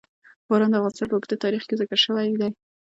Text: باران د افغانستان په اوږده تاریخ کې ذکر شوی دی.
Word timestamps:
باران 0.47 0.69
د 0.71 0.75
افغانستان 0.79 1.07
په 1.09 1.15
اوږده 1.17 1.35
تاریخ 1.43 1.63
کې 1.65 1.79
ذکر 1.81 1.97
شوی 2.05 2.25
دی. 2.41 2.49